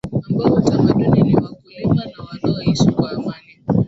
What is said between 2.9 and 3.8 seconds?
kwa amani